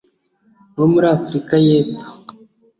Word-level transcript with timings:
wo 0.77 0.85
muri 0.93 1.05
Afurika 1.17 1.53
y’Epfo 1.65 2.09